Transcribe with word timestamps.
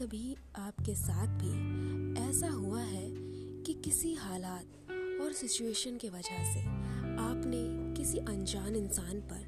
आपके 0.00 0.94
साथ 0.94 1.26
भी 1.26 2.20
ऐसा 2.20 2.48
हुआ 2.48 2.80
है 2.80 3.08
कि 3.62 3.72
किसी 3.74 4.14
हालात 4.14 4.90
और 5.22 5.32
सिचुएशन 5.32 5.96
के 5.96 6.08
वजह 6.08 6.54
से 6.54 6.60
आपने 7.20 7.94
किसी 7.94 8.18
अनजान 8.18 8.76
इंसान 8.76 9.20
पर 9.20 9.44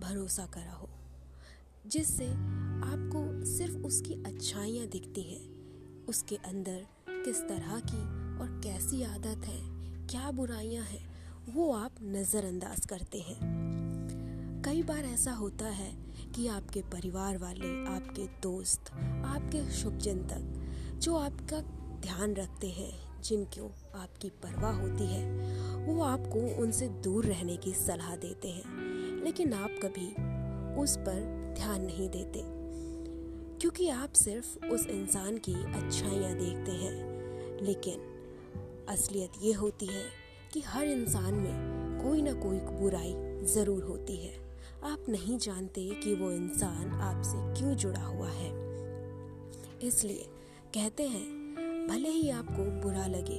भरोसा 0.00 0.46
करा 0.46 0.72
हो, 0.72 0.88
जिससे 1.86 2.26
आपको 2.26 3.44
सिर्फ़ 3.46 3.76
उसकी 3.76 4.14
अच्छाइयाँ 4.14 4.86
दिखती 4.86 5.22
हैं, 5.22 6.04
उसके 6.04 6.36
अंदर 6.36 6.86
किस 7.08 7.40
तरह 7.40 7.80
की 7.80 8.02
और 8.40 8.60
कैसी 8.64 9.02
आदत 9.02 9.46
है, 9.46 9.60
क्या 10.06 10.30
बुराइयाँ 10.30 10.84
हैं, 10.84 11.06
वो 11.54 11.72
आप 11.72 11.94
नज़रअंदाज 12.02 12.86
करते 12.86 13.18
हैं। 13.18 14.62
कई 14.64 14.82
बार 14.82 15.04
ऐसा 15.04 15.32
होता 15.32 15.64
है 15.64 16.03
कि 16.34 16.46
आपके 16.46 16.80
परिवार 16.82 17.38
वाले, 17.38 17.86
आपके 17.86 18.26
दोस्त, 18.42 18.90
आपके 19.24 19.70
शुभचिंतक, 19.70 20.98
जो 20.98 21.16
आपका 21.16 21.60
ध्यान 22.00 22.34
रखते 22.34 22.68
हैं, 22.68 23.22
जिनको 23.22 23.66
आपकी 23.94 24.28
परवाह 24.28 24.72
होती 24.72 25.06
है, 25.06 25.24
वो 25.86 26.02
आपको 26.02 26.62
उनसे 26.62 26.88
दूर 26.88 27.24
रहने 27.24 27.56
की 27.56 27.72
सलाह 27.72 28.16
देते 28.16 28.48
हैं। 28.48 29.22
लेकिन 29.24 29.52
आप 29.52 29.70
कभी 29.82 30.08
उस 30.82 30.96
पर 30.96 31.54
ध्यान 31.56 31.80
नहीं 31.80 32.08
देते, 32.08 32.42
क्योंकि 33.60 33.88
आप 33.88 34.12
सिर्फ़ 34.12 34.66
उस 34.66 34.86
इंसान 34.86 35.38
की 35.38 35.54
अच्छाइयाँ 35.54 36.34
देखते 36.34 36.72
हैं। 36.72 37.62
लेकिन 37.62 38.86
असलियत 38.88 39.32
ये 39.42 39.52
होती 39.52 39.86
है 39.86 40.04
कि 40.52 40.60
हर 40.60 40.84
इंसान 40.84 41.34
में 41.34 42.02
कोई 42.04 42.22
ना 42.22 42.32
कोई 42.32 42.58
बुराई 42.58 43.14
ज़रूर 43.46 43.82
होती 43.82 44.16
है। 44.16 44.43
आप 44.84 45.04
नहीं 45.08 45.38
जानते 45.38 45.90
कि 45.90 46.14
वो 46.14 46.30
इंसान 46.30 46.90
आपसे 46.90 47.60
क्यों 47.60 47.74
जुड़ा 47.74 48.02
हुआ 48.02 48.28
है। 48.28 48.50
इसलिए 49.82 50.26
कहते 50.74 51.02
हैं, 51.02 51.24
भले 51.90 52.08
ही 52.08 52.30
आपको 52.30 52.82
बुरा 52.82 53.06
लगे, 53.06 53.38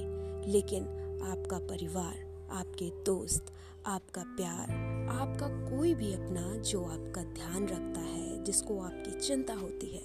लेकिन 0.52 0.82
आपका 1.22 1.58
परिवार, 1.58 2.48
आपके 2.50 2.90
दोस्त, 3.04 3.52
आपका 3.86 4.22
प्यार, 4.22 4.70
आपका 5.10 5.48
कोई 5.48 5.94
भी 5.94 6.12
अपना 6.12 6.56
जो 6.56 6.84
आपका 6.84 7.22
ध्यान 7.22 7.62
रखता 7.68 8.00
है, 8.00 8.44
जिसको 8.44 8.80
आपकी 8.80 9.20
चिंता 9.20 9.54
होती 9.54 9.86
है, 9.86 10.02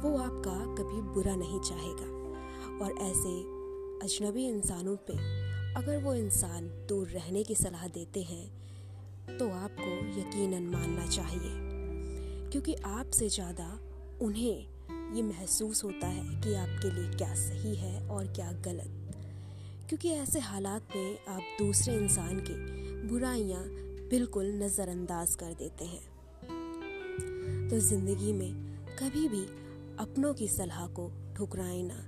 वो 0.00 0.18
आपका 0.18 0.82
कभी 0.82 1.00
बुरा 1.14 1.36
नहीं 1.36 1.60
चाहेगा। 1.60 2.14
और 2.84 2.92
ऐसे 2.92 3.40
अजनबी 4.06 4.46
इंसानों 4.46 4.96
पे 4.96 5.12
अगर 5.74 6.02
वो 6.02 6.14
इंसान 6.14 6.86
दूर 6.88 7.08
रहने 7.08 7.42
की 7.42 7.54
सलाह 7.54 7.88
देते 7.88 8.22
हैं 8.22 8.64
तो 9.28 9.48
आपको 9.50 9.90
यकीनन 10.20 10.66
मानना 10.66 11.06
चाहिए। 11.06 11.50
क्योंकि 12.50 12.74
आपसे 12.74 13.28
ज़्यादा 13.28 13.78
उन्हें 14.22 14.66
ये 15.16 15.22
महसूस 15.22 15.84
होता 15.84 16.06
है 16.06 16.40
कि 16.40 16.54
आपके 16.54 16.90
लिए 16.90 17.10
क्या 17.10 17.34
सही 17.34 17.74
है 17.74 18.08
और 18.08 18.26
क्या 18.26 18.52
गलत। 18.52 19.00
क्योंकि 19.88 20.10
ऐसे 20.10 20.40
हालात 20.40 20.96
में 20.96 21.18
आप 21.28 21.42
दूसरे 21.58 21.94
इंसान 21.94 22.38
की 22.40 22.54
बुराइयाँ 23.08 23.62
बिल्कुल 24.10 24.46
नज़रअंदाज 24.46 25.34
कर 25.34 25.52
देते 25.52 25.84
हैं। 25.84 26.02
तो 27.68 27.78
ज़िंदगी 27.78 28.32
में 28.32 28.52
कभी 28.98 29.28
भी 29.28 29.44
अपनों 29.98 30.34
की 30.34 30.48
सलाह 30.48 30.86
को 30.86 31.10
ठुकराए 31.36 31.82
ना, 31.82 32.04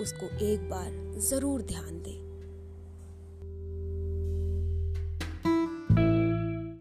उसको 0.00 0.26
एक 0.44 0.68
बार 0.70 1.20
ज़रूर 1.20 1.62
ध्यान 1.62 2.02
दें। 2.02 2.31